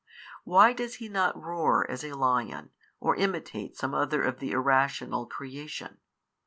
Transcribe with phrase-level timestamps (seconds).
[0.45, 5.27] why does he not roar as a lion or imitate some other of the irrational
[5.27, 5.99] creation?